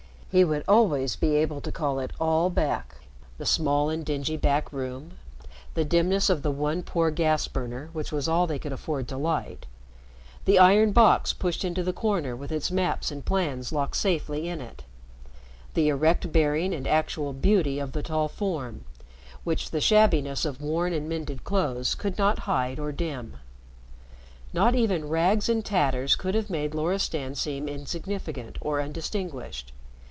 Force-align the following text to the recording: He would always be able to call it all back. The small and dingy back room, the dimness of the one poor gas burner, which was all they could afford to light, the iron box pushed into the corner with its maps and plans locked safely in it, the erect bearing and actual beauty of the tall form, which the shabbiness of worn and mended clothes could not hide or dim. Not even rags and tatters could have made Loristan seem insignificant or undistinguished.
He 0.33 0.45
would 0.45 0.63
always 0.65 1.17
be 1.17 1.35
able 1.35 1.59
to 1.59 1.73
call 1.73 1.99
it 1.99 2.11
all 2.17 2.49
back. 2.49 2.95
The 3.37 3.45
small 3.45 3.89
and 3.89 4.05
dingy 4.05 4.37
back 4.37 4.71
room, 4.71 5.15
the 5.73 5.83
dimness 5.83 6.29
of 6.29 6.41
the 6.41 6.51
one 6.51 6.83
poor 6.83 7.11
gas 7.11 7.49
burner, 7.49 7.89
which 7.91 8.13
was 8.13 8.29
all 8.29 8.47
they 8.47 8.57
could 8.57 8.71
afford 8.71 9.09
to 9.09 9.17
light, 9.17 9.65
the 10.45 10.57
iron 10.57 10.93
box 10.93 11.33
pushed 11.33 11.65
into 11.65 11.83
the 11.83 11.91
corner 11.91 12.33
with 12.33 12.49
its 12.49 12.71
maps 12.71 13.11
and 13.11 13.25
plans 13.25 13.73
locked 13.73 13.97
safely 13.97 14.47
in 14.47 14.61
it, 14.61 14.85
the 15.73 15.89
erect 15.89 16.31
bearing 16.31 16.73
and 16.73 16.87
actual 16.87 17.33
beauty 17.33 17.77
of 17.77 17.91
the 17.91 18.01
tall 18.01 18.29
form, 18.29 18.85
which 19.43 19.71
the 19.71 19.81
shabbiness 19.81 20.45
of 20.45 20.61
worn 20.61 20.93
and 20.93 21.09
mended 21.09 21.43
clothes 21.43 21.93
could 21.93 22.17
not 22.17 22.39
hide 22.47 22.79
or 22.79 22.93
dim. 22.93 23.35
Not 24.53 24.75
even 24.75 25.09
rags 25.09 25.49
and 25.49 25.65
tatters 25.65 26.15
could 26.15 26.35
have 26.35 26.49
made 26.49 26.73
Loristan 26.73 27.35
seem 27.35 27.67
insignificant 27.67 28.57
or 28.61 28.79
undistinguished. 28.79 29.73